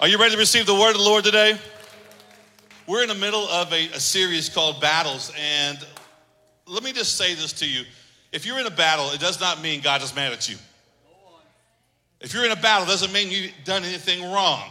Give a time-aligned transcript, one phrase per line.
[0.00, 1.58] Are you ready to receive the word of the Lord today?
[2.86, 5.78] We're in the middle of a, a, series called Battles, and
[6.66, 7.84] let me just say this to you.
[8.32, 10.56] If you're in a battle, it does not mean God is mad at you.
[12.18, 14.70] If you're in a battle, it doesn't mean you've done anything wrong.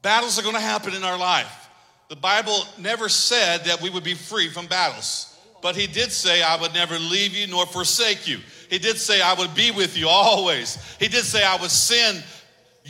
[0.00, 1.68] Battles are going to happen in our life.
[2.08, 6.40] The Bible never said that we would be free from battles, but He did say,
[6.40, 8.38] I would never leave you nor forsake you.
[8.68, 10.78] He did say, I would be with you always.
[11.00, 12.22] He did say, I would send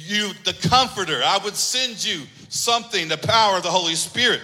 [0.07, 1.21] you the comforter.
[1.25, 4.41] I would send you something, the power of the Holy Spirit.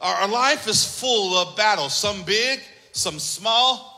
[0.00, 2.60] Our, our life is full of battles, some big,
[2.92, 3.94] some small,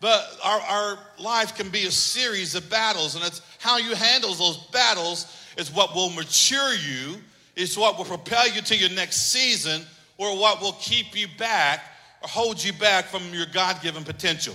[0.00, 4.34] but our, our life can be a series of battles, and it's how you handle
[4.34, 7.16] those battles is what will mature you,
[7.56, 9.82] is what will propel you to your next season,
[10.18, 11.80] or what will keep you back
[12.22, 14.54] or hold you back from your God given potential.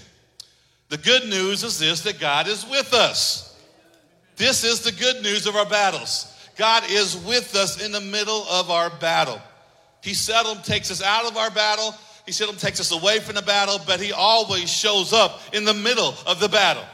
[0.89, 3.48] The good news is this that God is with us.
[4.39, 6.33] This is the good news of our battles.
[6.55, 9.39] God is with us in the middle of our battle.
[10.01, 11.93] He seldom takes us out of our battle.
[12.25, 15.73] He seldom takes us away from the battle, but he always shows up in the
[15.73, 16.85] middle of the battle.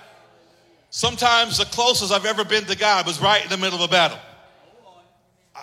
[0.89, 3.91] Sometimes the closest I've ever been to God was right in the middle of a
[3.91, 4.17] battle.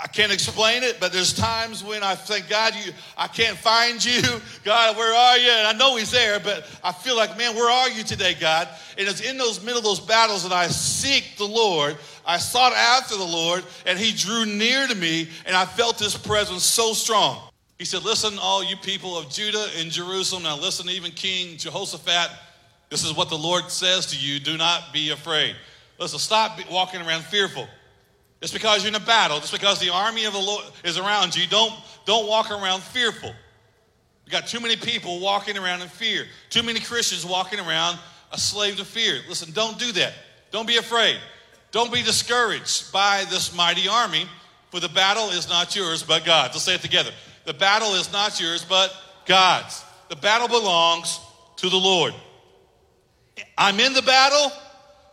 [0.03, 4.05] I can't explain it, but there's times when I think, God, you, I can't find
[4.05, 4.21] you.
[4.65, 5.49] God, where are you?
[5.49, 8.69] And I know He's there, but I feel like, man, where are you today, God?
[8.99, 11.97] And it's in those middle of those battles that I seek the Lord.
[12.27, 16.19] I sought after the Lord, and He drew near to me, and I felt His
[16.19, 17.41] presence so strong.
[17.79, 22.31] He said, Listen, all you people of Judah and Jerusalem, now listen, even King Jehoshaphat,
[22.91, 25.55] this is what the Lord says to you do not be afraid.
[26.01, 27.69] Listen, stop walking around fearful.
[28.43, 31.37] Just because you're in a battle, just because the army of the Lord is around
[31.37, 31.73] you, don't,
[32.05, 33.33] don't walk around fearful.
[34.27, 38.01] You got too many people walking around in fear, too many Christians walking around
[38.33, 39.21] a slave to fear.
[39.29, 40.15] Listen, don't do that.
[40.51, 41.19] Don't be afraid.
[41.71, 44.27] Don't be discouraged by this mighty army,
[44.71, 46.55] for the battle is not yours but God's.
[46.55, 47.13] Let's say it together.
[47.45, 48.93] The battle is not yours but
[49.25, 49.85] God's.
[50.09, 51.21] The battle belongs
[51.59, 52.13] to the Lord.
[53.57, 54.51] I'm in the battle,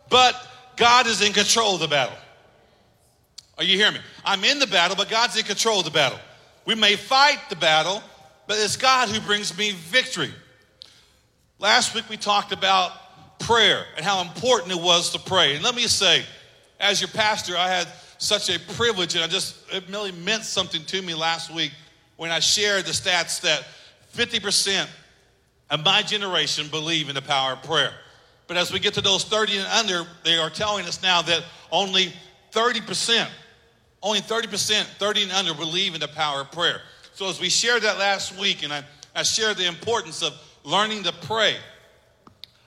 [0.08, 0.34] but
[0.76, 2.16] God is in control of the battle.
[3.60, 4.00] Are you hearing me?
[4.24, 6.18] I'm in the battle, but God's in control of the battle.
[6.64, 8.02] We may fight the battle,
[8.46, 10.30] but it's God who brings me victory.
[11.58, 12.90] Last week we talked about
[13.38, 15.56] prayer and how important it was to pray.
[15.56, 16.24] And let me say,
[16.80, 20.82] as your pastor, I had such a privilege, and I just, it really meant something
[20.86, 21.72] to me last week
[22.16, 23.66] when I shared the stats that
[24.16, 24.88] 50%
[25.68, 27.92] of my generation believe in the power of prayer.
[28.46, 31.44] But as we get to those 30 and under, they are telling us now that
[31.70, 32.14] only
[32.52, 33.28] 30%
[34.02, 36.80] only 30%, 30 and under, believe in the power of prayer.
[37.14, 38.82] So as we shared that last week, and I,
[39.14, 40.32] I shared the importance of
[40.64, 41.56] learning to pray,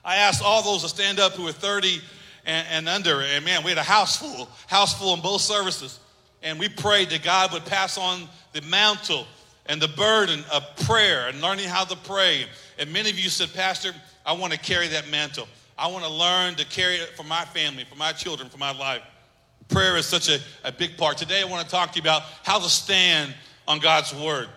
[0.04, 2.00] I asked all those to stand up who were 30
[2.46, 5.98] and, and under, and man, we had a house full, house full in both services.
[6.42, 9.26] And we prayed that God would pass on the mantle
[9.66, 12.44] and the burden of prayer and learning how to pray.
[12.78, 13.92] And many of you said, Pastor,
[14.26, 15.48] I want to carry that mantle.
[15.78, 18.76] I want to learn to carry it for my family, for my children, for my
[18.78, 19.02] life.
[19.68, 21.18] Prayer is such a, a big part.
[21.18, 23.34] Today, I want to talk to you about how to stand
[23.66, 24.48] on God's word.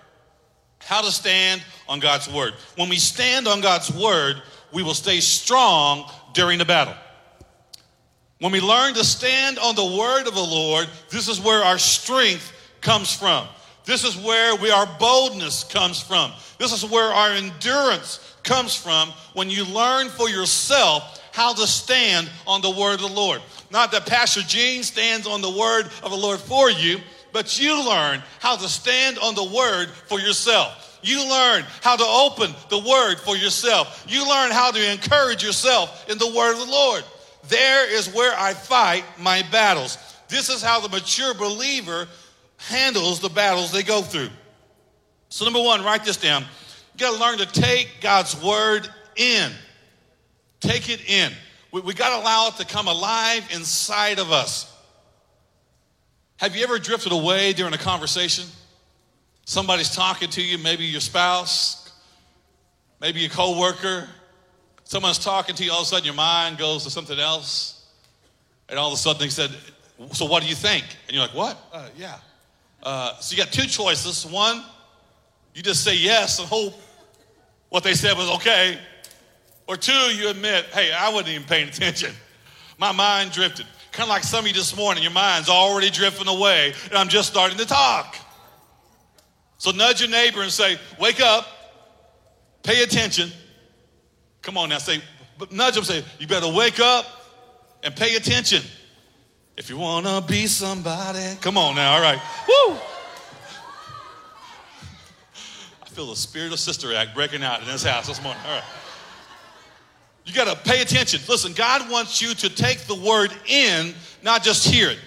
[0.80, 2.54] How to stand on God's word.
[2.76, 4.42] When we stand on God's word,
[4.74, 6.94] we will stay strong during the battle.
[8.40, 11.80] When we learn to stand on the word of the Lord, this is where our
[11.80, 12.52] strength
[12.82, 13.48] comes from.
[13.86, 16.32] This is where we, our boldness comes from.
[16.60, 22.30] This is where our endurance comes from when you learn for yourself how to stand
[22.46, 23.42] on the word of the Lord.
[23.70, 27.00] Not that Pastor Gene stands on the word of the Lord for you,
[27.34, 31.00] but you learn how to stand on the word for yourself.
[31.04, 34.06] You learn how to open the word for yourself.
[34.08, 37.04] You learn how to encourage yourself in the word of the Lord.
[37.50, 39.98] There is where I fight my battles.
[40.28, 42.08] This is how the mature believer
[42.58, 44.30] handles the battles they go through.
[45.30, 46.44] So, number one, write this down.
[46.44, 49.52] You got to learn to take God's word in.
[50.60, 51.32] Take it in.
[51.72, 54.74] We, we got to allow it to come alive inside of us.
[56.38, 58.46] Have you ever drifted away during a conversation?
[59.46, 61.92] Somebody's talking to you, maybe your spouse,
[63.02, 64.08] maybe your coworker.
[64.84, 67.86] Someone's talking to you, all of a sudden your mind goes to something else.
[68.70, 69.52] And all of a sudden they said,
[70.12, 70.86] So what do you think?
[71.08, 71.58] And you're like, What?
[71.74, 72.18] Uh, yeah.
[72.84, 74.26] Uh, so you got two choices.
[74.26, 74.64] One,
[75.56, 76.74] you just say yes and hope
[77.70, 78.78] what they said was okay.
[79.68, 82.14] Or two, you admit, hey, I wasn't even paying attention.
[82.78, 83.66] My mind drifted.
[83.92, 87.10] Kind of like some of you this morning, your mind's already drifting away, and I'm
[87.10, 88.16] just starting to talk.
[89.58, 91.48] So nudge your neighbor and say, wake up,
[92.64, 93.32] pay attention.
[94.42, 95.02] Come on now, say,
[95.52, 97.06] nudge them, say, you better wake up
[97.84, 98.62] and pay attention.
[99.58, 102.20] If you want to be somebody, come on now, all right.
[102.48, 102.78] Woo!
[105.82, 108.42] I feel the spirit of Sister Act breaking out in this house this morning.
[108.46, 108.64] All right.
[110.28, 111.22] You got to pay attention.
[111.30, 115.00] Listen, God wants you to take the word in, not just hear it.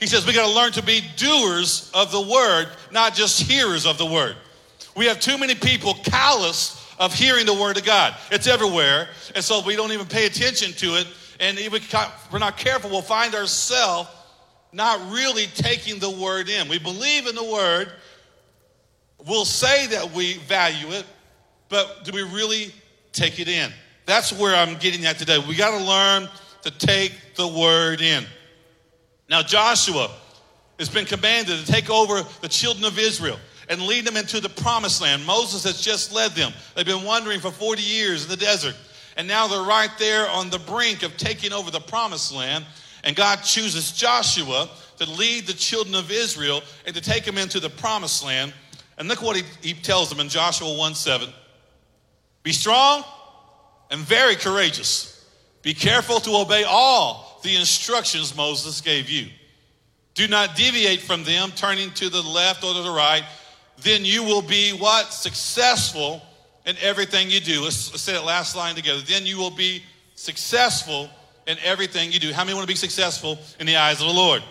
[0.00, 3.86] He says we got to learn to be doers of the word, not just hearers
[3.86, 4.34] of the word.
[4.96, 8.16] We have too many people callous of hearing the word of God.
[8.32, 11.06] It's everywhere, and so we don't even pay attention to it.
[11.38, 14.10] And if we're not careful, we'll find ourselves
[14.72, 16.68] not really taking the word in.
[16.68, 17.92] We believe in the word,
[19.26, 21.06] we'll say that we value it,
[21.68, 22.74] but do we really
[23.12, 23.70] take it in?
[24.06, 25.38] That's where I'm getting at today.
[25.38, 26.28] We got to learn
[26.62, 28.24] to take the word in.
[29.28, 30.10] Now, Joshua
[30.78, 33.38] has been commanded to take over the children of Israel
[33.68, 35.26] and lead them into the promised land.
[35.26, 36.52] Moses has just led them.
[36.74, 38.76] They've been wandering for 40 years in the desert.
[39.16, 42.64] And now they're right there on the brink of taking over the promised land.
[43.02, 44.68] And God chooses Joshua
[44.98, 48.52] to lead the children of Israel and to take them into the promised land.
[48.98, 51.28] And look what he, he tells them in Joshua 1 7.
[52.44, 53.04] Be strong
[53.90, 55.24] and very courageous.
[55.62, 59.28] Be careful to obey all the instructions Moses gave you.
[60.14, 63.24] Do not deviate from them, turning to the left or to the right.
[63.82, 65.12] Then you will be what?
[65.12, 66.22] Successful
[66.64, 67.62] in everything you do.
[67.62, 69.00] Let's, let's say that last line together.
[69.02, 69.82] Then you will be
[70.14, 71.10] successful
[71.46, 72.32] in everything you do.
[72.32, 74.42] How many want to be successful in the eyes of the Lord?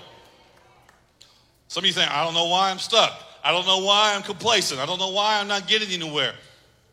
[1.67, 3.21] Some of you think, I don't know why I'm stuck.
[3.43, 4.79] I don't know why I'm complacent.
[4.79, 6.33] I don't know why I'm not getting anywhere.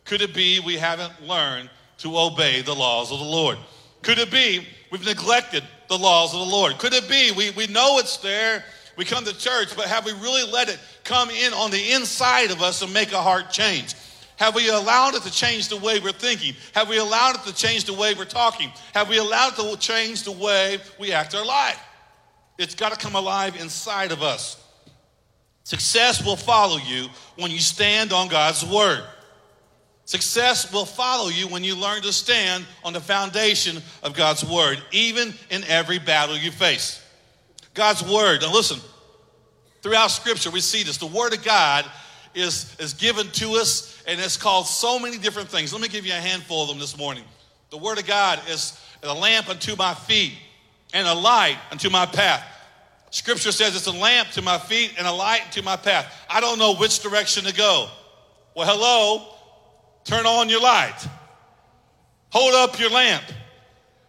[0.05, 1.69] Could it be we haven't learned
[2.03, 3.57] to obey the laws of the Lord?
[4.01, 6.77] Could it be we've neglected the laws of the Lord?
[6.77, 8.63] Could it be we, we know it's there,
[8.97, 12.51] we come to church, but have we really let it come in on the inside
[12.51, 13.95] of us and make a heart change?
[14.35, 16.55] Have we allowed it to change the way we're thinking?
[16.73, 18.71] Have we allowed it to change the way we're talking?
[18.93, 21.79] Have we allowed it to change the way we act our life?
[22.57, 24.61] It's got to come alive inside of us.
[25.63, 27.07] Success will follow you
[27.37, 29.05] when you stand on God's word.
[30.05, 34.81] Success will follow you when you learn to stand on the foundation of God's word,
[34.91, 37.01] even in every battle you face.
[37.73, 38.79] God's word, now listen,
[39.81, 40.97] throughout scripture we see this.
[40.97, 41.85] The word of God
[42.35, 45.71] is, is given to us and it's called so many different things.
[45.71, 47.23] Let me give you a handful of them this morning.
[47.69, 50.33] The word of God is a lamp unto my feet
[50.93, 52.45] and a light unto my path.
[53.09, 56.11] Scripture says it's a lamp to my feet and a light to my path.
[56.29, 57.87] I don't know which direction to go.
[58.55, 59.32] Well, hello,
[60.03, 61.07] turn on your light.
[62.29, 63.23] Hold up your lamp.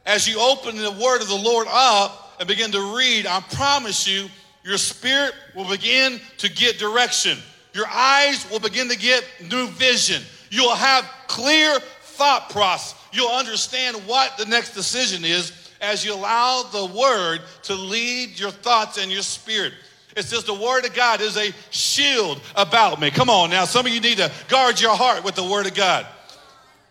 [0.07, 4.07] As you open the word of the Lord up and begin to read, I promise
[4.07, 4.29] you,
[4.65, 7.39] your spirit will begin to get direction.
[7.75, 10.23] Your eyes will begin to get new vision.
[10.51, 12.99] You'll have clear thought process.
[13.13, 18.51] You'll understand what the next decision is as you allow the word to lead your
[18.51, 19.73] thoughts and your spirit.
[20.17, 23.11] It says the word of God is a shield about me.
[23.11, 25.75] Come on now, some of you need to guard your heart with the word of
[25.75, 26.07] God.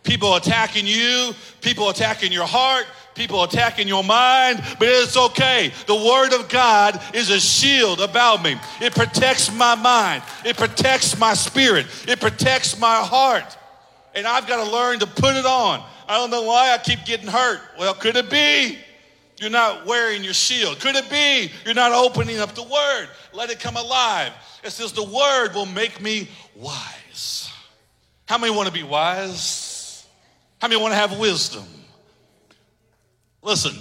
[0.02, 1.32] People attacking you,
[1.62, 2.84] people attacking your heart,
[3.14, 5.72] people attacking your mind, but it's okay.
[5.86, 8.56] The Word of God is a shield about me.
[8.80, 13.56] It protects my mind, it protects my spirit, it protects my heart.
[14.14, 15.82] And I've got to learn to put it on.
[16.06, 17.60] I don't know why I keep getting hurt.
[17.78, 18.78] Well, could it be
[19.38, 20.80] you're not wearing your shield?
[20.80, 23.08] Could it be you're not opening up the Word?
[23.32, 24.32] Let it come alive.
[24.62, 27.50] It says the Word will make me wise.
[28.26, 30.06] How many want to be wise?
[30.60, 31.64] How many want to have wisdom?
[33.42, 33.76] Listen,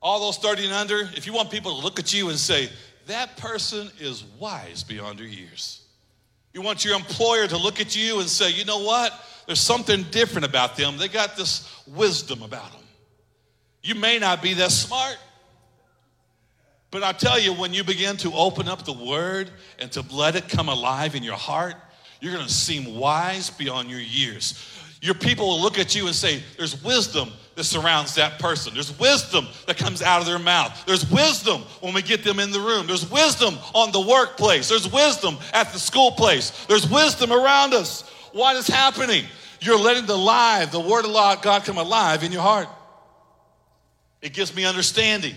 [0.00, 2.68] all those 30 and under, if you want people to look at you and say,
[3.06, 5.82] that person is wise beyond their years.
[6.52, 9.12] You want your employer to look at you and say, you know what?
[9.46, 10.96] There's something different about them.
[10.96, 12.85] They got this wisdom about them.
[13.86, 15.16] You may not be that smart,
[16.90, 20.34] but I tell you, when you begin to open up the word and to let
[20.34, 21.76] it come alive in your heart,
[22.20, 24.60] you're going to seem wise beyond your years.
[25.00, 28.74] Your people will look at you and say, There's wisdom that surrounds that person.
[28.74, 30.84] There's wisdom that comes out of their mouth.
[30.84, 32.88] There's wisdom when we get them in the room.
[32.88, 34.68] There's wisdom on the workplace.
[34.68, 36.50] There's wisdom at the school place.
[36.66, 38.02] There's wisdom around us.
[38.32, 39.26] What is happening?
[39.60, 42.68] You're letting the live, the word of God come alive in your heart.
[44.26, 45.36] It gives me understanding.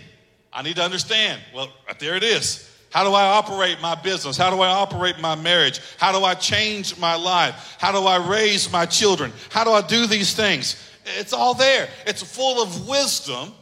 [0.52, 1.40] I need to understand.
[1.54, 2.68] Well, there it is.
[2.90, 4.36] How do I operate my business?
[4.36, 5.80] How do I operate my marriage?
[6.00, 7.78] How do I change my life?
[7.80, 9.32] How do I raise my children?
[9.52, 10.92] How do I do these things?
[11.20, 11.88] It's all there.
[12.08, 13.54] It's full of wisdom,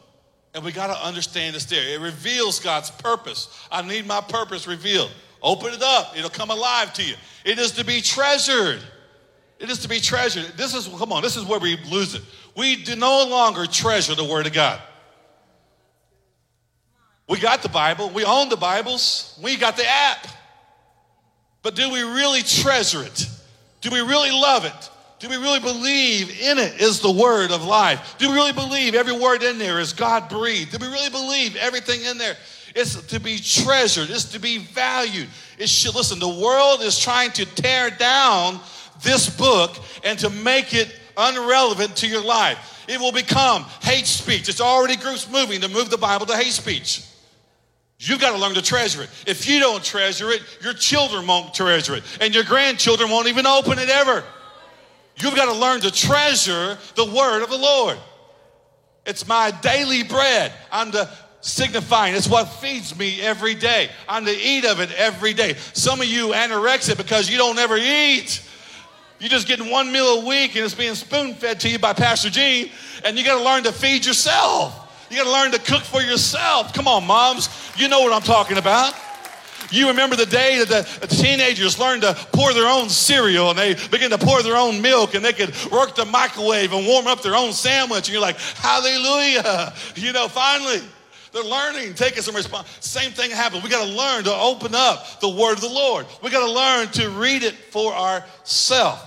[0.54, 1.86] and we got to understand it's there.
[1.96, 3.50] It reveals God's purpose.
[3.70, 5.12] I need my purpose revealed.
[5.44, 7.16] Open it up, it'll come alive to you.
[7.44, 8.80] It is to be treasured.
[9.60, 10.54] It is to be treasured.
[10.56, 12.22] This is, come on, this is where we lose it.
[12.56, 14.82] We do no longer treasure the Word of God.
[17.28, 20.28] We got the Bible, we own the Bibles, we got the app.
[21.62, 23.28] But do we really treasure it?
[23.82, 24.90] Do we really love it?
[25.20, 28.16] Do we really believe in it is the word of life?
[28.18, 30.72] Do we really believe every word in there is God breathed?
[30.72, 32.38] Do we really believe everything in there
[32.76, 35.28] is to be treasured, is to be valued?
[35.58, 38.60] It should listen, the world is trying to tear down
[39.02, 42.86] this book and to make it unrelevant to your life.
[42.88, 44.48] It will become hate speech.
[44.48, 47.04] It's already groups moving to move the Bible to hate speech.
[48.00, 49.10] You've got to learn to treasure it.
[49.26, 53.48] If you don't treasure it, your children won't treasure it, and your grandchildren won't even
[53.48, 54.24] open it ever.
[55.20, 57.98] You've got to learn to treasure the word of the Lord.
[59.06, 60.54] It's my daily bread.
[60.72, 61.10] I'm to
[61.42, 63.90] signifying it's what feeds me every day.
[64.08, 65.56] I'm to eat of it every day.
[65.74, 68.44] Some of you anorexic because you don't ever eat.
[69.20, 71.94] You're just getting one meal a week and it's being spoon fed to you by
[71.94, 72.70] Pastor Gene,
[73.04, 74.87] and you got to learn to feed yourself.
[75.10, 76.74] You got to learn to cook for yourself.
[76.74, 77.50] Come on, moms.
[77.78, 78.94] You know what I'm talking about.
[79.72, 83.74] You remember the day that the teenagers learned to pour their own cereal and they
[83.90, 87.22] began to pour their own milk and they could work the microwave and warm up
[87.22, 88.08] their own sandwich.
[88.08, 89.74] And you're like, hallelujah.
[89.96, 90.80] You know, finally,
[91.34, 92.68] they're learning, taking some response.
[92.80, 93.64] Same thing happened.
[93.64, 96.06] We got to learn to open up the word of the Lord.
[96.22, 99.02] We got to learn to read it for ourselves.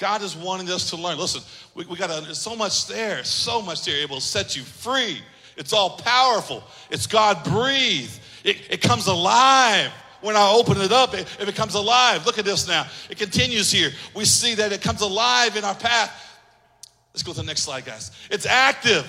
[0.00, 1.18] God is wanting us to learn.
[1.18, 1.42] Listen,
[1.74, 4.00] we, we got so much there, so much there.
[4.00, 5.20] It will set you free.
[5.58, 6.64] It's all powerful.
[6.90, 8.18] It's God breathed.
[8.42, 9.92] It, it comes alive.
[10.22, 12.24] When I open it up, it, it becomes alive.
[12.24, 12.86] Look at this now.
[13.10, 13.90] It continues here.
[14.14, 16.38] We see that it comes alive in our path.
[17.12, 18.10] Let's go to the next slide, guys.
[18.30, 19.06] It's active.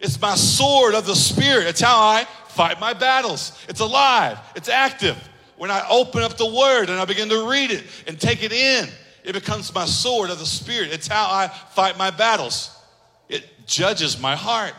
[0.00, 1.66] It's my sword of the Spirit.
[1.66, 3.62] It's how I fight my battles.
[3.68, 4.38] It's alive.
[4.56, 5.16] It's active.
[5.58, 8.52] When I open up the Word and I begin to read it and take it
[8.52, 8.88] in,
[9.24, 10.92] it becomes my sword of the Spirit.
[10.92, 12.76] It's how I fight my battles.
[13.28, 14.74] It judges my heart.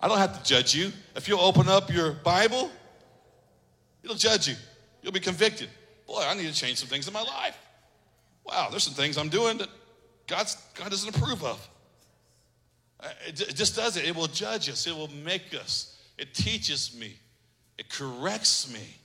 [0.00, 0.92] I don't have to judge you.
[1.14, 2.70] If you'll open up your Bible,
[4.02, 4.54] it'll judge you.
[5.02, 5.68] You'll be convicted.
[6.06, 7.56] Boy, I need to change some things in my life.
[8.44, 9.68] Wow, there's some things I'm doing that
[10.26, 11.68] God's, God doesn't approve of.
[12.98, 14.06] Uh, it, it just does it.
[14.06, 15.98] It will judge us, it will make us.
[16.18, 17.16] It teaches me,
[17.78, 18.96] it corrects me,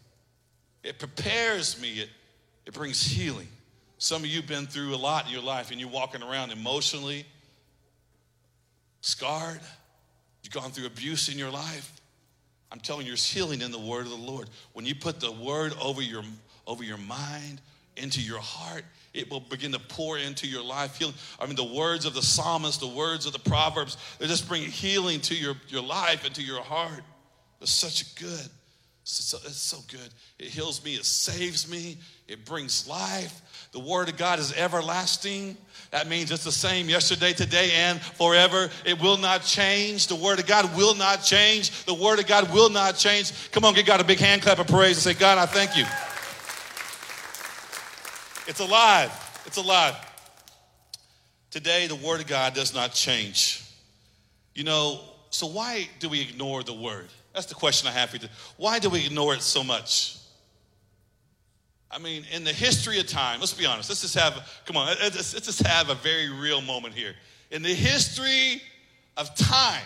[0.83, 2.09] it prepares me, it,
[2.65, 3.47] it brings healing.
[3.97, 6.51] Some of you have been through a lot in your life and you're walking around
[6.51, 7.25] emotionally
[9.01, 9.59] scarred.
[10.43, 11.93] You've gone through abuse in your life.
[12.71, 14.49] I'm telling you, there's healing in the word of the Lord.
[14.73, 16.23] When you put the word over your,
[16.67, 17.61] over your mind,
[17.97, 20.97] into your heart, it will begin to pour into your life.
[20.97, 21.15] Healing.
[21.39, 24.63] I mean, the words of the psalmist, the words of the proverbs, they just bring
[24.63, 27.01] healing to your, your life and to your heart.
[27.61, 28.49] It's such a good.
[29.07, 30.09] It's so, it's so good.
[30.37, 31.97] It heals me, it saves me,
[32.27, 33.69] it brings life.
[33.71, 35.55] The Word of God is everlasting.
[35.91, 38.69] That means it's the same yesterday, today, and forever.
[38.83, 40.07] It will not change.
[40.07, 41.85] The Word of God will not change.
[41.85, 43.31] The Word of God will not change.
[43.51, 45.77] Come on, give God a big hand clap of praise and say, God, I thank
[45.77, 45.85] you.
[48.45, 49.11] It's alive.
[49.45, 49.95] It's alive.
[51.49, 53.63] Today, the Word of God does not change.
[54.53, 54.99] You know,
[55.29, 57.07] so why do we ignore the Word?
[57.37, 58.27] That's the question I have for you.
[58.57, 60.17] Why do we ignore it so much?
[61.91, 63.89] I mean, in the history of time, let's be honest.
[63.89, 67.13] Let's just have, come on, let's, let's just have a very real moment here.
[67.51, 68.59] In the history
[69.17, 69.85] of time,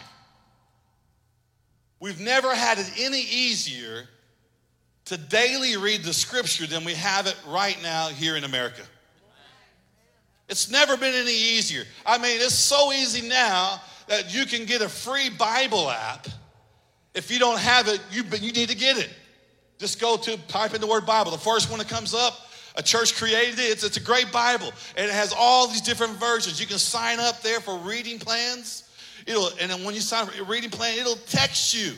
[2.00, 4.08] we've never had it any easier
[5.04, 8.84] to daily read the scripture than we have it right now here in America.
[10.48, 11.84] It's never been any easier.
[12.06, 16.30] I mean, it's so easy now that you can get a free Bible app.
[17.14, 19.10] If you don't have it, you, you need to get it.
[19.78, 21.32] Just go to type in the word Bible.
[21.32, 22.34] The first one that comes up,
[22.76, 23.64] a church created it.
[23.64, 24.72] It's, it's a great Bible.
[24.96, 26.60] And it has all these different versions.
[26.60, 28.90] You can sign up there for reading plans.
[29.26, 31.94] It'll, and then when you sign up for a reading plan, it'll text you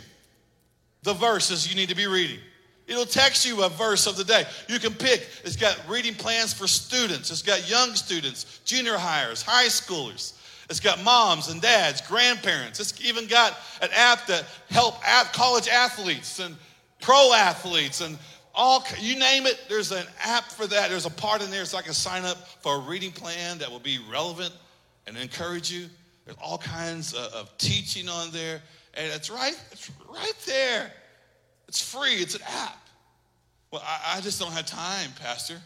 [1.03, 2.39] the verses you need to be reading.
[2.87, 4.43] It'll text you a verse of the day.
[4.67, 5.27] You can pick.
[5.43, 7.31] It's got reading plans for students.
[7.31, 10.33] It's got young students, junior hires, high schoolers.
[10.69, 12.79] It's got moms and dads, grandparents.
[12.79, 15.01] It's even got an app that help
[15.33, 16.55] college athletes and
[17.01, 18.17] pro athletes and
[18.55, 20.89] all you name it there's an app for that.
[20.89, 23.69] There's a part in there so i can sign up for a reading plan that
[23.69, 24.53] will be relevant
[25.07, 25.87] and encourage you.
[26.25, 28.61] There's all kinds of, of teaching on there
[28.93, 30.91] and it's right it's right there.
[31.67, 32.87] It's free it's an app.
[33.71, 35.59] Well I, I just don't have time pastor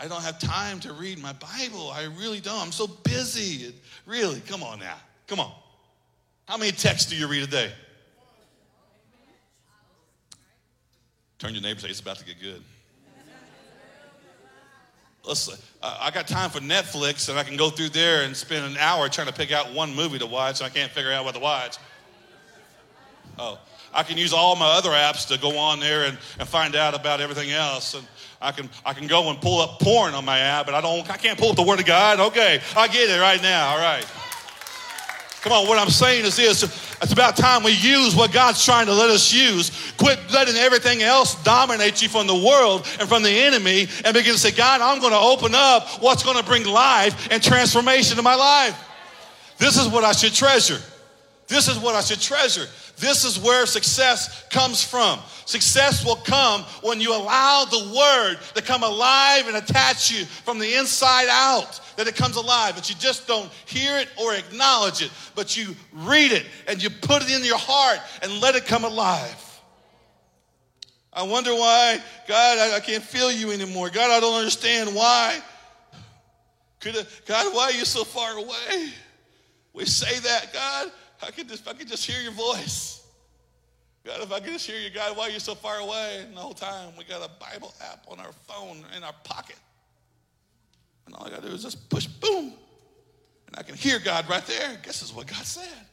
[0.00, 1.90] i don't have time to read my bible.
[1.90, 2.58] I really don't.
[2.58, 3.74] I'm so busy.
[4.06, 4.96] Really come on now.
[5.26, 5.52] Come on.
[6.46, 7.70] How many texts do you read a day?
[11.38, 12.62] Turn your neighbor and say, It's about to get good.
[15.22, 18.78] Listen, I got time for Netflix and I can go through there and spend an
[18.78, 21.34] hour trying to pick out one movie to watch and I can't figure out what
[21.34, 21.76] to watch.
[23.42, 23.58] Oh,
[23.94, 26.94] I can use all my other apps to go on there and, and find out
[26.94, 27.94] about everything else.
[27.94, 28.06] And
[28.38, 31.08] I can, I can go and pull up porn on my app, but I don't,
[31.10, 32.20] I can't pull up the Word of God.
[32.20, 33.70] Okay, I get it right now.
[33.70, 34.06] All right.
[35.40, 36.62] Come on, what I'm saying is this
[37.02, 39.70] it's about time we use what God's trying to let us use.
[39.96, 44.34] Quit letting everything else dominate you from the world and from the enemy and begin
[44.34, 48.18] to say, God, I'm going to open up what's going to bring life and transformation
[48.18, 48.78] to my life.
[49.56, 50.78] This is what I should treasure.
[51.50, 52.66] This is what I should treasure.
[53.00, 55.18] This is where success comes from.
[55.46, 60.58] Success will come when you allow the word to come alive and attach you from
[60.58, 65.02] the inside out, that it comes alive, but you just don't hear it or acknowledge
[65.02, 68.66] it, but you read it and you put it in your heart and let it
[68.66, 69.46] come alive.
[71.12, 73.88] I wonder why, God, I, I can't feel you anymore.
[73.90, 75.40] God, I don't understand why.
[76.80, 78.92] Could God, why are you so far away?
[79.72, 80.92] We say that, God,
[81.22, 83.06] I could just, I could just hear your voice.
[84.04, 86.24] God, if I could just hear you, God, why are you so far away?
[86.26, 89.56] And the whole time we got a Bible app on our phone in our pocket.
[91.06, 92.52] And all I got to do is just push boom.
[93.46, 94.78] And I can hear God right there.
[94.82, 95.86] Guess is what God said.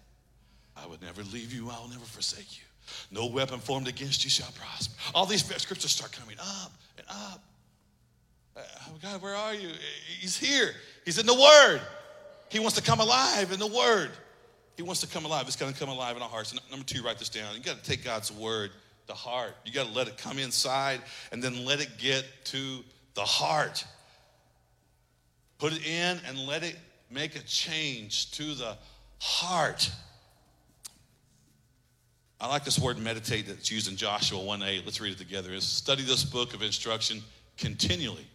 [0.75, 2.63] I would never leave you, I will never forsake you.
[3.11, 4.93] No weapon formed against you shall prosper.
[5.13, 7.43] All these scriptures start coming up and up.
[8.55, 8.61] Uh,
[9.01, 9.69] God, where are you?
[10.19, 10.71] He's here.
[11.03, 11.81] He's in the Word.
[12.49, 14.11] He wants to come alive in the Word.
[14.77, 15.47] He wants to come alive.
[15.47, 16.51] It's going to come alive in our hearts.
[16.51, 17.55] And number two, write this down.
[17.55, 18.69] You got to take God's word
[19.07, 19.55] to heart.
[19.65, 22.83] You got to let it come inside and then let it get to
[23.15, 23.83] the heart.
[25.57, 26.77] Put it in and let it
[27.09, 28.77] make a change to the
[29.19, 29.91] heart.
[32.39, 34.85] I like this word meditate that's used in Joshua 1 8.
[34.85, 35.53] Let's read it together.
[35.53, 37.23] Is study this book of instruction
[37.57, 38.27] continually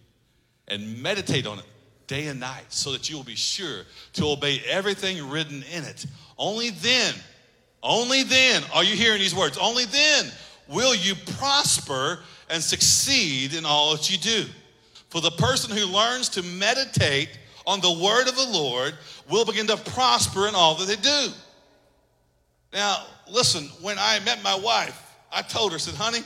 [0.67, 1.65] and meditate on it
[2.09, 3.85] day and night so that you will be sure
[4.15, 6.05] to obey everything written in it.
[6.39, 7.15] Only then,
[7.83, 9.59] only then, are you hearing these words?
[9.59, 10.27] Only then
[10.69, 14.45] will you prosper and succeed in all that you do.
[15.09, 17.29] For the person who learns to meditate
[17.67, 18.95] on the word of the Lord
[19.29, 21.29] will begin to prosper in all that they do.
[22.73, 24.99] Now, listen, when I met my wife,
[25.31, 26.21] I told her, I said, honey,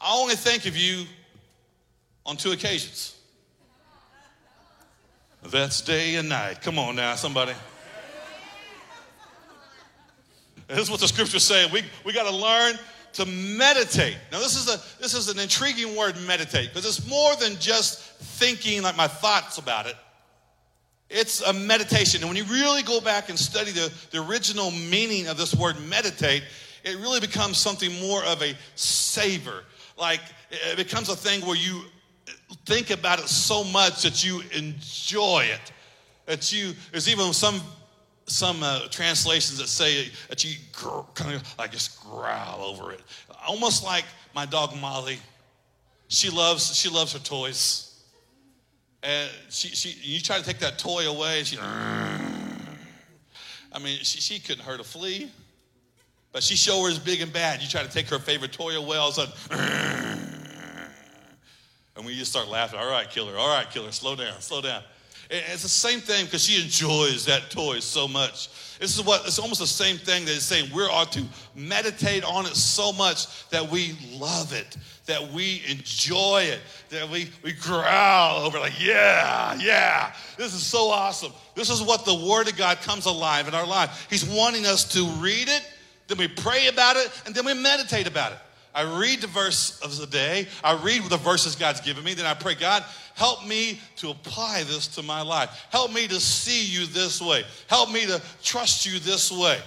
[0.00, 1.06] I only think of you
[2.26, 3.16] on two occasions.
[5.42, 6.62] That's day and night.
[6.62, 7.52] Come on now, somebody.
[10.68, 11.70] This is what the scriptures saying.
[11.72, 12.78] We, we got to learn
[13.14, 14.16] to meditate.
[14.32, 18.00] Now, this is, a, this is an intriguing word, meditate, because it's more than just
[18.00, 19.94] thinking like my thoughts about it.
[21.10, 22.22] It's a meditation.
[22.22, 25.76] And when you really go back and study the, the original meaning of this word
[25.80, 26.42] meditate,
[26.82, 29.64] it really becomes something more of a savor.
[29.96, 31.82] Like it becomes a thing where you
[32.66, 35.72] think about it so much that you enjoy it.
[36.26, 37.60] That you, there's even some
[38.26, 40.56] some uh, translations that say that you
[41.14, 43.00] kind of like just growl over it,
[43.46, 45.18] almost like my dog Molly.
[46.08, 48.02] She loves she loves her toys,
[49.02, 51.58] and she she you try to take that toy away, she.
[53.74, 55.28] I mean, she, she couldn't hurt a flea,
[56.32, 57.60] but she sure is big and bad.
[57.60, 59.34] You try to take her favorite toy away, all of a sudden,
[61.96, 62.78] and we just start laughing.
[62.78, 63.36] All right, killer.
[63.36, 63.90] All right, killer.
[63.90, 64.40] Slow down.
[64.40, 64.82] Slow down.
[65.30, 68.48] It's the same thing because she enjoys that toy so much.
[68.78, 72.24] This is what it's almost the same thing that it's saying we ought to meditate
[72.24, 76.60] on it so much that we love it, that we enjoy it,
[76.90, 81.32] that we, we growl over like, yeah, yeah, this is so awesome.
[81.54, 84.06] This is what the Word of God comes alive in our life.
[84.10, 85.62] He's wanting us to read it,
[86.08, 88.38] then we pray about it, and then we meditate about it.
[88.74, 90.48] I read the verse of the day.
[90.62, 92.14] I read the verses God's given me.
[92.14, 92.84] Then I pray, God,
[93.14, 95.66] help me to apply this to my life.
[95.70, 97.44] Help me to see you this way.
[97.68, 99.58] Help me to trust you this way.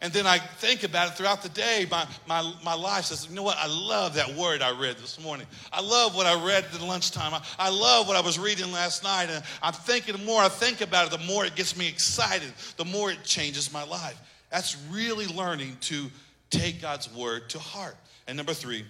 [0.00, 1.86] And then I think about it throughout the day.
[1.90, 3.56] My, my, my life says, you know what?
[3.58, 5.46] I love that word I read this morning.
[5.72, 7.32] I love what I read at lunchtime.
[7.32, 9.28] I, I love what I was reading last night.
[9.30, 12.52] And I'm thinking, the more I think about it, the more it gets me excited,
[12.76, 14.20] the more it changes my life.
[14.50, 16.10] That's really learning to
[16.50, 17.96] take God's word to heart.
[18.26, 18.84] And number three,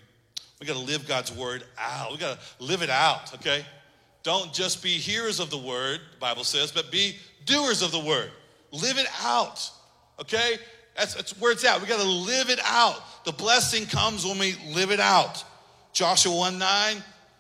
[0.61, 2.13] we got to live God's word out.
[2.13, 3.65] We got to live it out, okay?
[4.23, 7.99] Don't just be hearers of the word, the Bible says, but be doers of the
[7.99, 8.31] word.
[8.71, 9.71] Live it out,
[10.21, 10.57] okay?
[10.97, 11.81] That's, that's where it's at.
[11.81, 13.25] We got to live it out.
[13.25, 15.45] The blessing comes when we live it out.
[15.93, 16.97] Joshua 1 9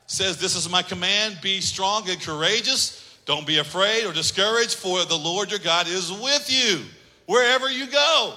[0.07, 3.01] says, This is my command be strong and courageous.
[3.27, 6.85] Don't be afraid or discouraged, for the Lord your God is with you
[7.27, 8.35] wherever you go.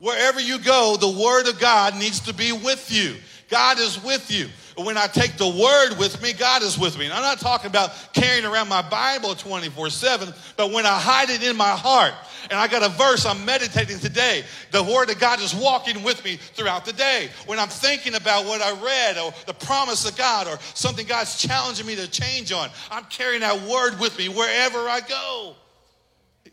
[0.00, 3.16] Wherever you go, the word of God needs to be with you.
[3.48, 4.48] God is with you.
[4.76, 7.06] when I take the word with me, God is with me.
[7.06, 11.30] And I'm not talking about carrying around my Bible 24 7, but when I hide
[11.30, 12.14] it in my heart,
[12.50, 16.22] and I got a verse I'm meditating today, the word of God is walking with
[16.24, 17.30] me throughout the day.
[17.46, 21.38] When I'm thinking about what I read or the promise of God or something God's
[21.38, 25.56] challenging me to change on, I'm carrying that word with me wherever I go.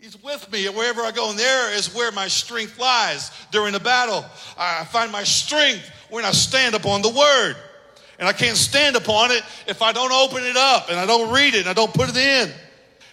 [0.05, 3.79] He's with me wherever I go, and there is where my strength lies during the
[3.79, 4.23] battle.
[4.55, 7.55] I find my strength when I stand upon the word.
[8.19, 11.33] And I can't stand upon it if I don't open it up and I don't
[11.33, 12.51] read it and I don't put it in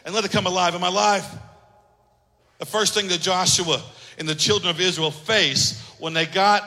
[0.05, 1.27] and let it come alive in my life.
[2.59, 3.83] The first thing that Joshua
[4.19, 6.63] and the children of Israel faced when they got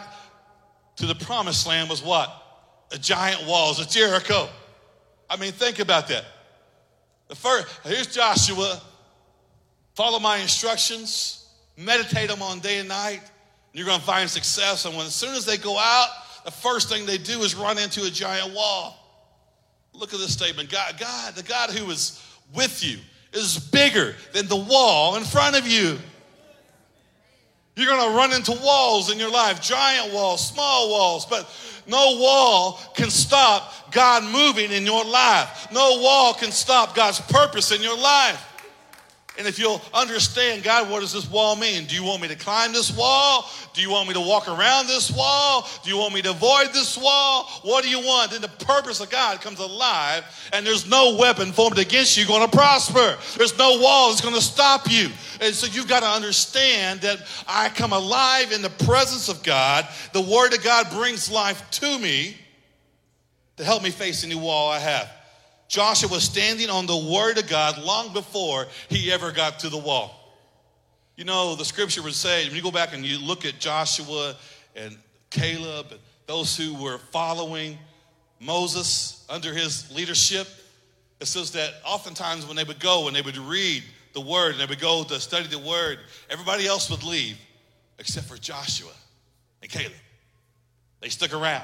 [0.95, 2.33] to the promised land was what?
[2.91, 4.49] A giant walls of Jericho.
[5.29, 6.25] I mean, think about that.
[7.27, 8.81] The first, here's Joshua
[9.95, 14.85] Follow my instructions, meditate them on day and night, and you're going to find success.
[14.85, 16.09] And when, as soon as they go out,
[16.43, 18.99] the first thing they do is run into a giant wall.
[19.93, 22.21] Look at this statement God, God, the God who is
[22.53, 22.97] with you
[23.31, 25.97] is bigger than the wall in front of you.
[27.77, 31.49] You're going to run into walls in your life, giant walls, small walls, but
[31.87, 35.67] no wall can stop God moving in your life.
[35.71, 38.54] No wall can stop God's purpose in your life.
[39.37, 41.85] And if you'll understand, God, what does this wall mean?
[41.85, 43.49] Do you want me to climb this wall?
[43.73, 45.67] Do you want me to walk around this wall?
[45.83, 47.43] Do you want me to avoid this wall?
[47.63, 48.31] What do you want?
[48.31, 52.49] Then the purpose of God comes alive, and there's no weapon formed against you going
[52.49, 53.17] to prosper.
[53.37, 55.09] There's no wall that's going to stop you.
[55.41, 59.87] And so you've got to understand that I come alive in the presence of God.
[60.13, 62.37] The Word of God brings life to me
[63.57, 65.09] to help me face any wall I have.
[65.67, 69.77] Joshua was standing on the word of God long before he ever got to the
[69.77, 70.21] wall.
[71.15, 74.35] You know, the scripture would say, when you go back and you look at Joshua
[74.75, 74.97] and
[75.29, 77.77] Caleb and those who were following
[78.39, 80.47] Moses under his leadership,
[81.19, 84.59] it says that oftentimes when they would go and they would read the word and
[84.59, 85.99] they would go to study the word,
[86.29, 87.37] everybody else would leave
[87.97, 88.91] except for Joshua
[89.61, 89.93] and Caleb.
[90.99, 91.63] They stuck around.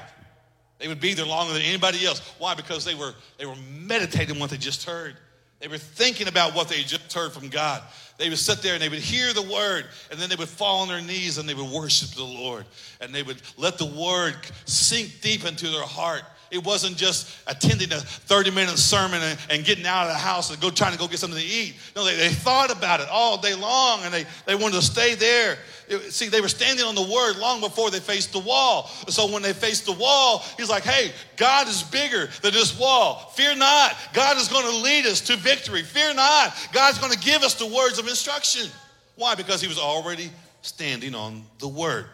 [0.82, 2.18] They would be there longer than anybody else.
[2.40, 2.56] Why?
[2.56, 5.14] Because they were, they were meditating what they just heard.
[5.60, 7.84] They were thinking about what they just heard from God.
[8.18, 10.80] They would sit there and they would hear the word, and then they would fall
[10.80, 12.64] on their knees and they would worship the Lord.
[13.00, 16.24] And they would let the word sink deep into their heart.
[16.52, 20.50] It wasn't just attending a 30 minute sermon and, and, getting out of the house
[20.50, 21.74] and go trying to go get something to eat.
[21.96, 25.14] No, they, they thought about it all day long and they, they wanted to stay
[25.14, 25.56] there.
[25.88, 28.88] It, see, they were standing on the word long before they faced the wall.
[29.08, 33.32] So when they faced the wall, he's like, hey, God is bigger than this wall.
[33.34, 33.96] Fear not.
[34.12, 35.82] God is going to lead us to victory.
[35.82, 36.54] Fear not.
[36.70, 38.70] God's going to give us the words of instruction.
[39.16, 39.34] Why?
[39.36, 42.04] Because he was already standing on the word.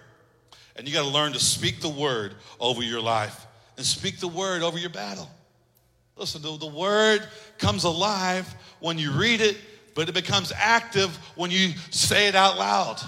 [0.77, 3.48] And you got to learn to speak the word over your life
[3.79, 5.31] and speak the word over your battle.
[6.17, 7.27] Listen, the, the word
[7.59, 9.57] comes alive when you read it,
[9.95, 13.01] but it becomes active when you say it out loud.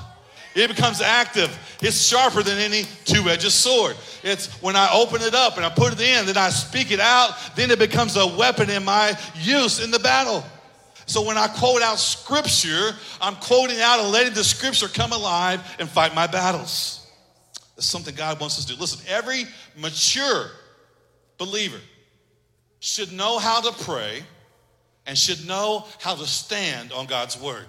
[0.55, 1.57] It becomes active.
[1.83, 3.97] It's sharper than any two edged sword.
[4.23, 7.01] It's when I open it up and I put it in, then I speak it
[7.01, 10.45] out, then it becomes a weapon in my use in the battle.
[11.07, 15.61] So when I quote out scripture, I'm quoting out and letting the scripture come alive
[15.81, 17.05] and fight my battles.
[17.75, 18.81] That's something God wants us to do.
[18.81, 20.51] Listen, every mature
[21.41, 21.81] believer
[22.81, 24.23] should know how to pray
[25.07, 27.65] and should know how to stand on God's word.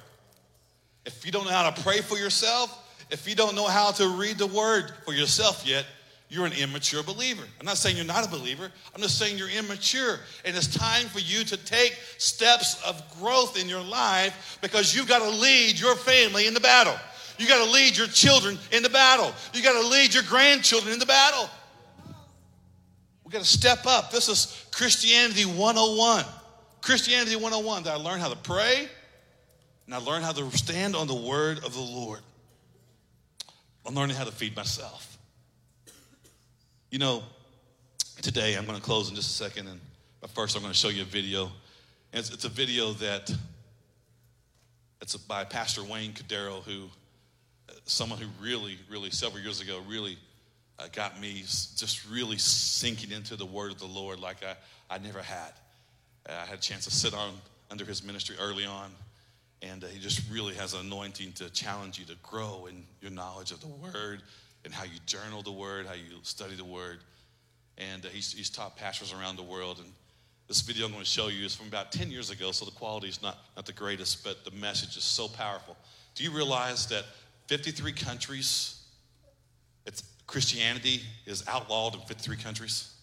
[1.05, 2.77] If you don't know how to pray for yourself,
[3.09, 5.85] if you don't know how to read the word for yourself yet,
[6.29, 7.43] you're an immature believer.
[7.59, 8.69] I'm not saying you're not a believer.
[8.93, 10.19] I'm just saying you're immature.
[10.45, 15.07] And it's time for you to take steps of growth in your life because you've
[15.07, 16.95] got to lead your family in the battle.
[17.37, 19.33] You got to lead your children in the battle.
[19.53, 21.49] You got to lead your grandchildren in the battle.
[23.31, 24.11] We got to step up.
[24.11, 26.25] This is Christianity 101.
[26.81, 28.89] Christianity 101 that I learned how to pray
[29.85, 32.19] and I learned how to stand on the word of the Lord.
[33.85, 35.17] I'm learning how to feed myself.
[36.89, 37.23] You know,
[38.21, 39.79] today I'm going to close in just a second, and
[40.19, 41.43] but first I'm going to show you a video.
[42.11, 43.33] And it's, it's a video that
[45.01, 46.89] it's by Pastor Wayne Cordeiro, who
[47.69, 50.17] uh, someone who really, really several years ago really
[50.81, 54.55] uh, got me just really sinking into the word of the Lord like I,
[54.93, 55.51] I never had.
[56.27, 57.33] Uh, I had a chance to sit on
[57.69, 58.91] under his ministry early on,
[59.61, 63.11] and uh, he just really has an anointing to challenge you to grow in your
[63.11, 64.21] knowledge of the word
[64.65, 66.99] and how you journal the word, how you study the word.
[67.77, 69.79] And uh, he's, he's taught pastors around the world.
[69.79, 69.91] And
[70.47, 72.71] this video I'm going to show you is from about 10 years ago, so the
[72.71, 75.77] quality is not, not the greatest, but the message is so powerful.
[76.15, 77.05] Do you realize that
[77.47, 78.80] 53 countries,
[80.31, 82.93] Christianity is outlawed in 53 countries.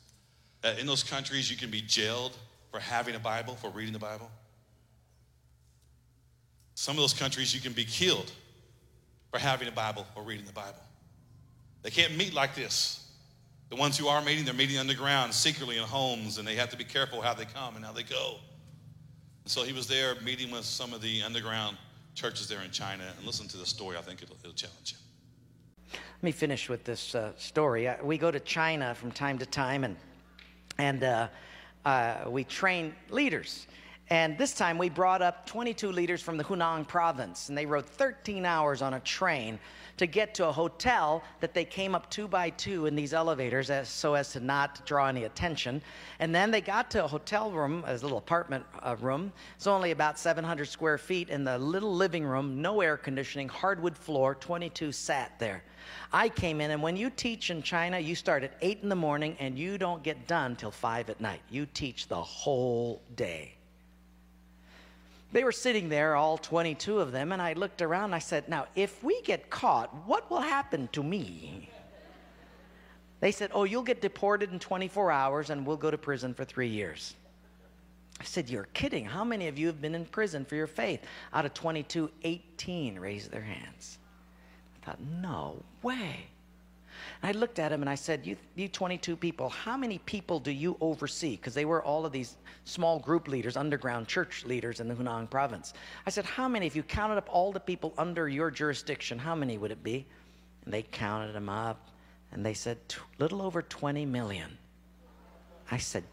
[0.64, 2.34] Uh, in those countries, you can be jailed
[2.72, 4.30] for having a Bible, for reading the Bible.
[6.74, 8.32] Some of those countries, you can be killed
[9.30, 10.82] for having a Bible or reading the Bible.
[11.82, 13.06] They can't meet like this.
[13.68, 16.78] The ones who are meeting, they're meeting underground, secretly in homes, and they have to
[16.78, 18.36] be careful how they come and how they go.
[19.44, 21.76] And so he was there meeting with some of the underground
[22.14, 23.04] churches there in China.
[23.18, 25.07] And listen to the story, I think it'll, it'll challenge you.
[26.18, 27.86] Let me finish with this uh, story.
[27.86, 29.96] Uh, we go to China from time to time, and
[30.76, 31.28] and uh,
[31.84, 33.68] uh, we train leaders.
[34.10, 37.84] And this time we brought up 22 leaders from the Hunan province, and they rode
[37.84, 39.58] 13 hours on a train
[39.98, 43.68] to get to a hotel that they came up two by two in these elevators
[43.68, 45.82] as, so as to not draw any attention.
[46.20, 49.30] And then they got to a hotel room, a little apartment uh, room.
[49.56, 53.98] It's only about 700 square feet in the little living room, no air conditioning, hardwood
[53.98, 55.62] floor, 22 sat there.
[56.14, 58.96] I came in, and when you teach in China, you start at 8 in the
[58.96, 61.42] morning and you don't get done till 5 at night.
[61.50, 63.57] You teach the whole day.
[65.30, 68.48] They were sitting there, all 22 of them, and I looked around and I said,
[68.48, 71.68] Now, if we get caught, what will happen to me?
[73.20, 76.44] They said, Oh, you'll get deported in 24 hours and we'll go to prison for
[76.44, 77.14] three years.
[78.20, 79.04] I said, You're kidding.
[79.04, 81.04] How many of you have been in prison for your faith?
[81.34, 83.98] Out of 22, 18 raised their hands.
[84.80, 86.26] I thought, No way.
[87.22, 90.52] I looked at him and I said, you, you 22 people, how many people do
[90.52, 91.36] you oversee?
[91.36, 95.28] Because they were all of these small group leaders, underground church leaders in the Hunan
[95.28, 95.74] province.
[96.06, 99.34] I said, How many, if you counted up all the people under your jurisdiction, how
[99.34, 100.06] many would it be?
[100.64, 101.88] And they counted them up
[102.30, 102.78] and they said,
[103.18, 104.56] Little over 20 million.
[105.70, 106.04] I said,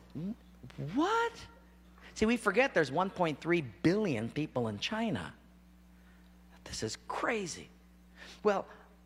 [0.95, 1.33] What?
[2.15, 5.33] See, we forget there's 1.3 billion people in China.
[6.63, 7.69] This is crazy.
[8.41, 8.65] Well,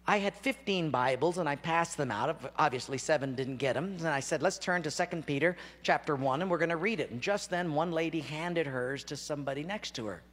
[0.09, 2.35] I had 15 Bibles and I passed them out.
[2.57, 3.95] Obviously, seven didn't get them.
[3.99, 6.99] And I said, let's turn to 2 Peter chapter 1 and we're going to read
[6.99, 7.11] it.
[7.11, 10.23] And just then, one lady handed hers to somebody next to her.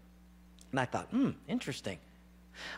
[0.71, 1.99] And I thought, hmm, interesting.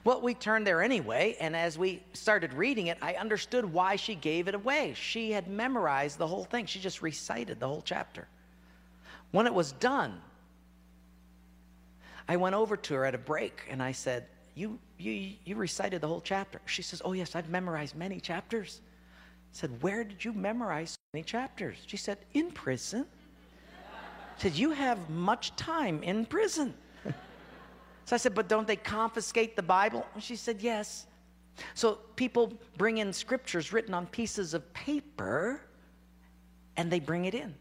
[0.03, 4.17] Well, we turned there anyway, and as we started reading it, I understood why she
[4.17, 4.95] gave it away.
[4.97, 8.27] She had memorized the whole thing, she just recited the whole chapter.
[9.31, 10.21] When it was done,
[12.29, 14.27] I went over to her at a break and I said,
[14.59, 16.61] you, you, you recited the whole chapter.
[16.66, 18.81] She says, Oh, yes, I've memorized many chapters.
[18.85, 21.77] I said, Where did you memorize so many chapters?
[21.87, 23.07] She said, In prison.
[23.85, 26.75] I said, You have much time in prison.
[28.05, 30.05] so I said, But don't they confiscate the Bible?
[30.18, 31.07] She said, Yes.
[31.75, 35.61] So people bring in scriptures written on pieces of paper
[36.77, 37.55] and they bring it in.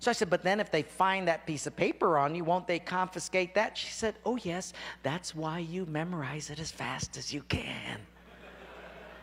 [0.00, 2.66] So I said, But then if they find that piece of paper on you, won't
[2.66, 3.76] they confiscate that?
[3.76, 8.00] She said, Oh, yes, that's why you memorize it as fast as you can.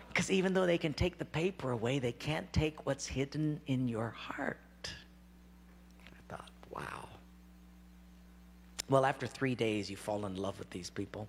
[0.10, 3.88] Because even though they can take the paper away, they can't take what's hidden in
[3.88, 4.58] your heart.
[4.86, 7.08] I thought, wow.
[8.90, 11.28] Well, after three days, you fall in love with these people.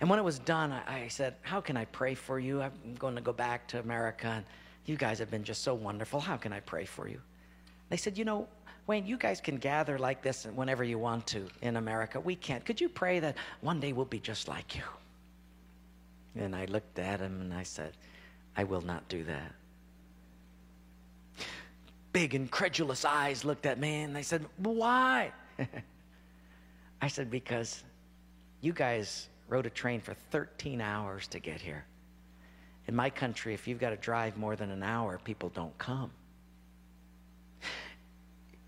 [0.00, 2.60] And when it was done, I, I said, How can I pray for you?
[2.62, 4.44] I'm going to go back to America, and
[4.84, 6.20] you guys have been just so wonderful.
[6.20, 7.20] How can I pray for you?
[7.92, 8.48] They said, You know,
[8.86, 12.18] Wayne, you guys can gather like this whenever you want to in America.
[12.18, 12.64] We can't.
[12.64, 14.82] Could you pray that one day we'll be just like you?
[16.34, 17.92] And I looked at him and I said,
[18.56, 19.52] I will not do that.
[22.14, 25.30] Big, incredulous eyes looked at me and they said, Why?
[27.02, 27.84] I said, Because
[28.62, 31.84] you guys rode a train for 13 hours to get here.
[32.86, 36.10] In my country, if you've got to drive more than an hour, people don't come.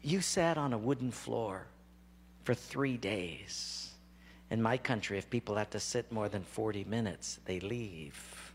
[0.07, 1.67] You sat on a wooden floor
[2.43, 3.88] for three days.
[4.51, 8.53] In my country, if people have to sit more than 40 minutes, they leave.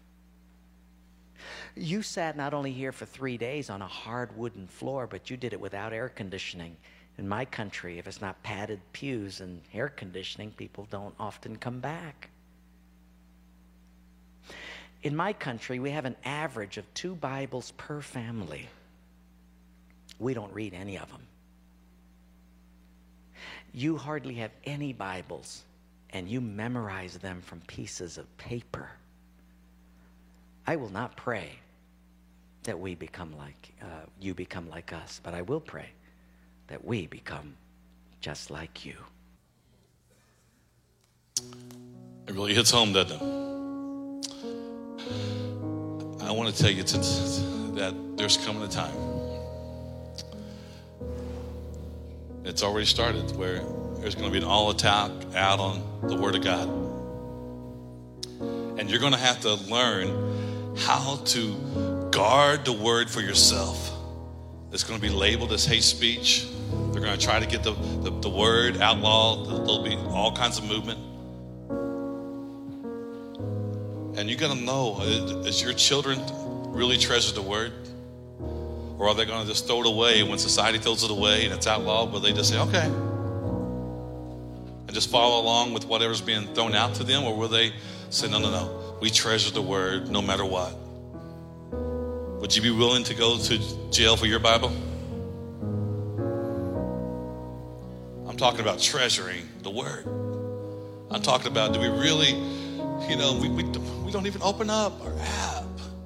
[1.76, 5.38] You sat not only here for three days on a hard wooden floor, but you
[5.38, 6.78] did it without air conditioning.
[7.18, 11.80] In my country, if it's not padded pews and air conditioning, people don't often come
[11.80, 12.30] back.
[15.02, 18.68] In my country, we have an average of two Bibles per family.
[20.20, 21.22] We don't read any of them
[23.74, 25.64] you hardly have any Bibles
[26.12, 28.90] and you memorize them from pieces of paper.
[30.66, 31.52] I will not pray
[32.64, 35.90] that we become like, uh, you become like us, but I will pray
[36.68, 37.56] that we become
[38.22, 38.96] just like you.
[42.28, 43.22] It really hits home, doesn't it?
[46.24, 49.19] I want to tell you that there's coming a time
[52.46, 53.64] It's already started where
[54.00, 56.68] there's going to be an all attack out on the Word of God.
[58.80, 63.92] And you're going to have to learn how to guard the Word for yourself.
[64.72, 66.48] It's going to be labeled as hate speech.
[66.92, 69.48] They're going to try to get the, the, the word outlawed.
[69.48, 71.00] There'll be all kinds of movement.
[74.18, 76.22] And you got to know uh, is your children
[76.72, 77.72] really treasure the word?
[79.00, 81.54] Or are they going to just throw it away when society throws it away and
[81.54, 82.12] it's outlawed?
[82.12, 82.84] Will they just say, okay,
[84.90, 87.24] and just follow along with whatever's being thrown out to them?
[87.24, 87.72] Or will they
[88.10, 90.76] say, no, no, no, we treasure the word no matter what?
[92.42, 94.72] Would you be willing to go to jail for your Bible?
[98.28, 100.06] I'm talking about treasuring the word.
[101.10, 102.32] I'm talking about do we really,
[103.10, 105.64] you know, we, we, we don't even open up our app.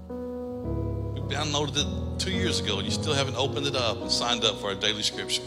[0.09, 4.45] We downloaded it two years ago and you still haven't opened it up and signed
[4.45, 5.43] up for our daily scripture.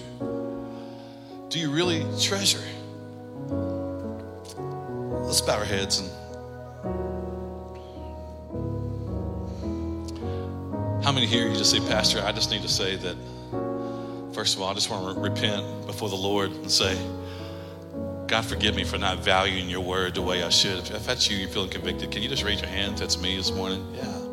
[1.49, 2.63] Do you really treasure?
[5.25, 6.11] Let's bow our heads and
[11.03, 13.17] How many here you just say, Pastor, I just need to say that,
[14.35, 16.99] first of all, I just want to repent before the Lord and say,
[18.27, 20.91] God, forgive me for not valuing your word the way I should.
[20.91, 22.99] If that's you, you're feeling convicted, can you just raise your hand?
[22.99, 23.87] That's me this morning.
[23.95, 24.26] Yeah.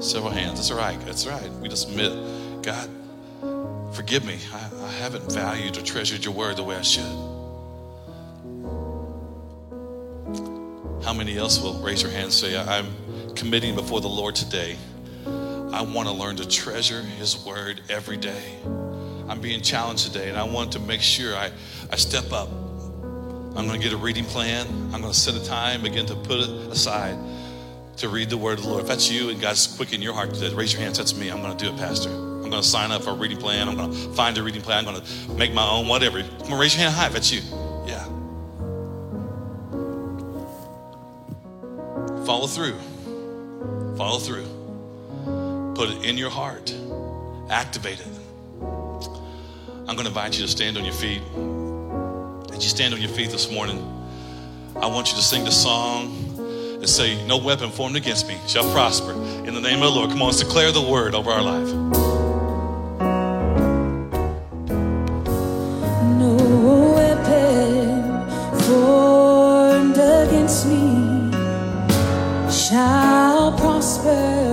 [0.00, 0.54] Several hands.
[0.54, 0.98] That's right.
[1.04, 1.50] That's right.
[1.60, 2.12] We just admit,
[2.62, 2.88] God,
[3.94, 4.38] forgive me.
[4.52, 7.02] I, I haven't valued or treasured your word the way I should.
[11.04, 12.86] How many else will raise your hand and say, I'm
[13.34, 14.76] committing before the Lord today
[15.72, 18.54] I want to learn to treasure His Word every day.
[19.28, 21.50] I'm being challenged today, and I want to make sure I,
[21.92, 22.48] I step up.
[22.48, 24.66] I'm going to get a reading plan.
[24.92, 27.16] I'm going to set a time, begin to put it aside
[27.98, 28.82] to read the Word of the Lord.
[28.82, 30.98] If that's you and God's quick in your heart today, raise your hands.
[30.98, 31.28] That's me.
[31.30, 32.10] I'm going to do it, Pastor.
[32.10, 33.68] I'm going to sign up for a reading plan.
[33.68, 34.86] I'm going to find a reading plan.
[34.86, 36.22] I'm going to make my own, whatever.
[36.22, 37.40] Come on, raise your hand high if that's you.
[37.86, 38.04] Yeah.
[42.24, 42.76] Follow through.
[43.96, 44.46] Follow through.
[45.74, 46.72] Put it in your heart.
[47.50, 48.06] Activate it.
[48.60, 51.22] I'm going to invite you to stand on your feet.
[52.54, 53.78] As you stand on your feet this morning,
[54.76, 56.27] I want you to sing the song
[56.78, 59.12] and say, No weapon formed against me shall prosper.
[59.12, 60.10] In the name of the Lord.
[60.10, 61.68] Come on, let's declare the word over our life.
[66.18, 68.28] No weapon
[68.60, 71.32] formed against me
[72.50, 74.47] shall prosper.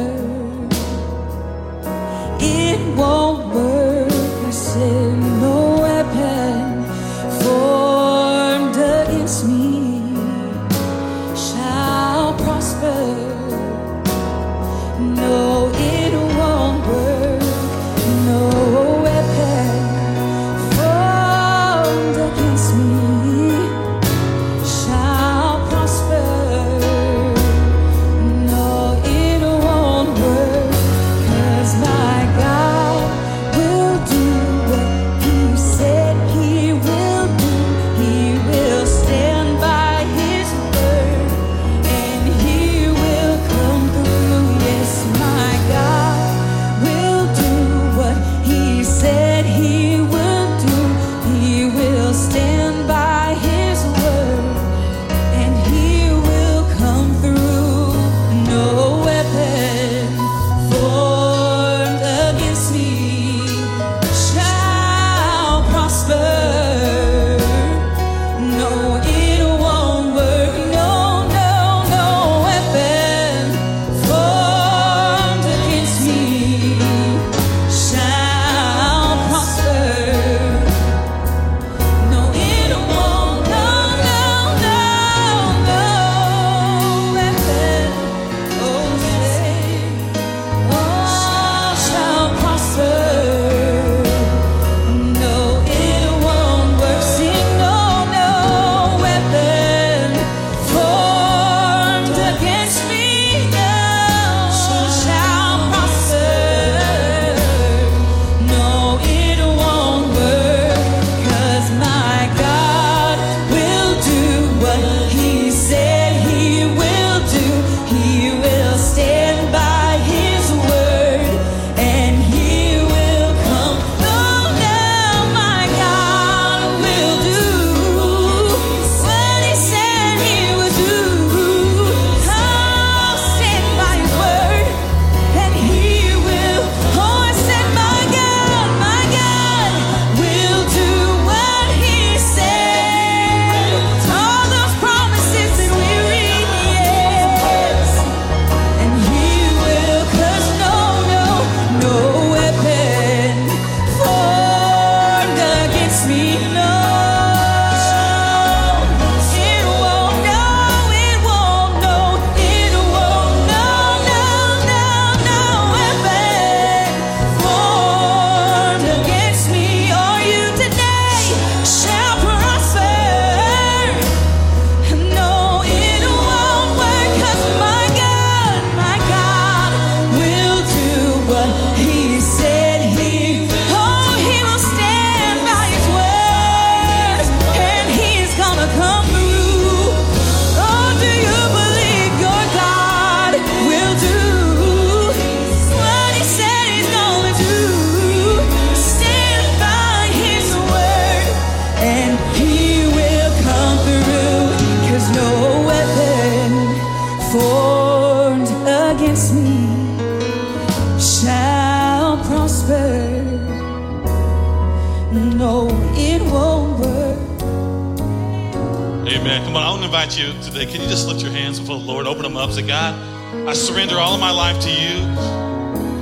[219.95, 220.65] Invite you today.
[220.65, 222.05] Can you just lift your hands before the Lord?
[222.05, 222.51] Open them up.
[222.51, 222.99] Say, God,
[223.47, 224.99] I surrender all of my life to you.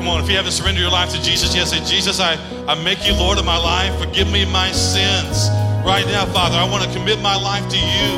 [0.02, 2.34] Come on, if you haven't surrendered your life to Jesus yet, say, Jesus, I,
[2.66, 3.94] I make you Lord of my life.
[4.02, 5.46] Forgive me my sins.
[5.86, 8.18] Right now, Father, I want to commit my life to you.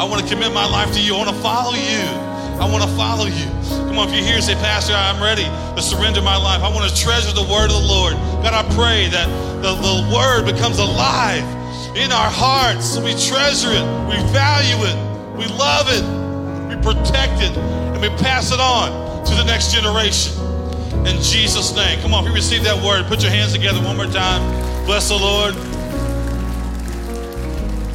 [0.00, 1.12] I want to commit my life to you.
[1.12, 2.08] I want to follow you.
[2.56, 3.52] I want to follow you.
[3.92, 6.62] Come on, if you're here, say, Pastor, I'm ready to surrender my life.
[6.62, 8.14] I want to treasure the word of the Lord.
[8.40, 9.28] God, I pray that
[9.60, 11.44] the, the word becomes alive
[11.96, 12.98] in our hearts.
[12.98, 14.96] We treasure it, we value it,
[15.36, 16.04] we love it,
[16.68, 20.32] we protect it, and we pass it on to the next generation.
[21.06, 22.00] In Jesus' name.
[22.00, 24.40] Come on, if you receive that word, put your hands together one more time.
[24.86, 25.54] Bless the Lord.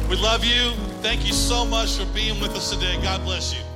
[0.08, 0.72] We love you.
[1.02, 3.00] Thank you so much for being with us today.
[3.02, 3.67] God bless you.